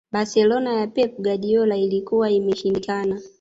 [0.13, 3.21] barcelona ya pep guardiola ilikuwa imeshindikana